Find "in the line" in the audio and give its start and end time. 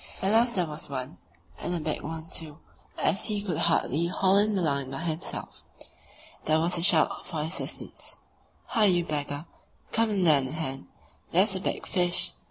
4.39-4.89